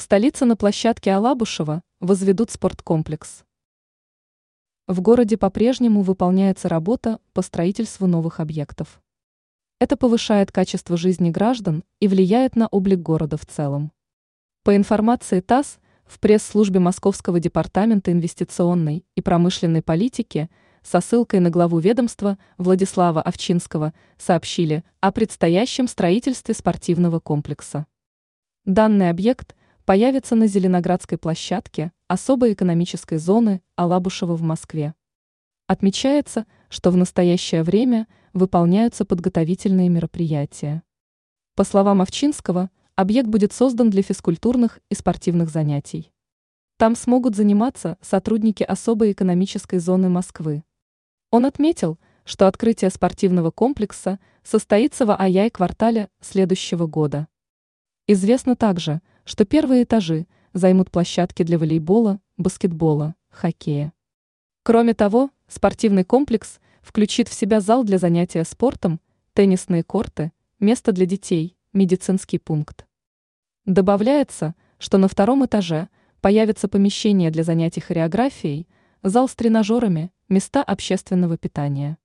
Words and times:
В 0.00 0.02
столице 0.02 0.46
на 0.46 0.56
площадке 0.56 1.12
Алабушева 1.12 1.82
возведут 2.00 2.50
спорткомплекс. 2.50 3.44
В 4.86 5.02
городе 5.02 5.36
по-прежнему 5.36 6.00
выполняется 6.00 6.70
работа 6.70 7.18
по 7.34 7.42
строительству 7.42 8.06
новых 8.06 8.40
объектов. 8.40 9.02
Это 9.78 9.98
повышает 9.98 10.52
качество 10.52 10.96
жизни 10.96 11.28
граждан 11.28 11.84
и 12.00 12.08
влияет 12.08 12.56
на 12.56 12.66
облик 12.68 13.00
города 13.00 13.36
в 13.36 13.44
целом. 13.44 13.92
По 14.64 14.74
информации 14.74 15.40
ТАСС, 15.40 15.78
в 16.06 16.18
пресс-службе 16.18 16.80
Московского 16.80 17.38
департамента 17.38 18.10
инвестиционной 18.10 19.04
и 19.16 19.20
промышленной 19.20 19.82
политики 19.82 20.48
со 20.82 21.02
ссылкой 21.02 21.40
на 21.40 21.50
главу 21.50 21.78
ведомства 21.78 22.38
Владислава 22.56 23.20
Овчинского 23.20 23.92
сообщили 24.16 24.82
о 25.00 25.12
предстоящем 25.12 25.86
строительстве 25.86 26.54
спортивного 26.54 27.20
комплекса. 27.20 27.84
Данный 28.64 29.10
объект 29.10 29.54
появится 29.90 30.36
на 30.36 30.46
Зеленоградской 30.46 31.18
площадке 31.18 31.90
особой 32.06 32.52
экономической 32.52 33.18
зоны 33.18 33.60
Алабушева 33.74 34.36
в 34.36 34.40
Москве. 34.40 34.94
Отмечается, 35.66 36.46
что 36.68 36.92
в 36.92 36.96
настоящее 36.96 37.64
время 37.64 38.06
выполняются 38.32 39.04
подготовительные 39.04 39.88
мероприятия. 39.88 40.84
По 41.56 41.64
словам 41.64 42.00
Овчинского, 42.02 42.70
объект 42.94 43.28
будет 43.28 43.52
создан 43.52 43.90
для 43.90 44.02
физкультурных 44.02 44.78
и 44.90 44.94
спортивных 44.94 45.50
занятий. 45.50 46.12
Там 46.76 46.94
смогут 46.94 47.34
заниматься 47.34 47.98
сотрудники 48.00 48.62
особой 48.62 49.10
экономической 49.10 49.80
зоны 49.80 50.08
Москвы. 50.08 50.62
Он 51.32 51.46
отметил, 51.46 51.98
что 52.22 52.46
открытие 52.46 52.90
спортивного 52.90 53.50
комплекса 53.50 54.20
состоится 54.44 55.04
в 55.04 55.16
АЯЙ-квартале 55.16 56.10
следующего 56.20 56.86
года. 56.86 57.26
Известно 58.06 58.54
также, 58.54 59.00
что 59.30 59.44
первые 59.44 59.84
этажи 59.84 60.26
займут 60.54 60.90
площадки 60.90 61.44
для 61.44 61.56
волейбола, 61.56 62.18
баскетбола, 62.36 63.14
хоккея. 63.28 63.92
Кроме 64.64 64.92
того, 64.92 65.30
спортивный 65.46 66.02
комплекс 66.02 66.58
включит 66.82 67.28
в 67.28 67.32
себя 67.32 67.60
зал 67.60 67.84
для 67.84 67.98
занятия 67.98 68.42
спортом, 68.42 69.00
теннисные 69.32 69.84
корты, 69.84 70.32
место 70.58 70.90
для 70.90 71.06
детей, 71.06 71.56
медицинский 71.72 72.40
пункт. 72.40 72.88
Добавляется, 73.66 74.56
что 74.78 74.98
на 74.98 75.06
втором 75.06 75.46
этаже 75.46 75.90
появится 76.20 76.66
помещение 76.66 77.30
для 77.30 77.44
занятий 77.44 77.80
хореографией, 77.80 78.66
зал 79.04 79.28
с 79.28 79.36
тренажерами, 79.36 80.10
места 80.28 80.60
общественного 80.64 81.38
питания. 81.38 81.98